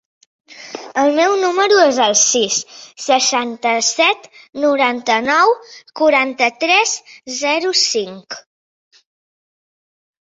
El 1.01 1.11
meu 1.17 1.33
número 1.41 1.77
es 1.81 1.99
el 2.05 2.15
sis, 2.21 2.57
seixanta-set, 3.03 4.25
noranta-nou, 4.63 5.55
quaranta-tres, 6.01 6.97
zero, 7.45 7.75
cinc. 7.87 8.43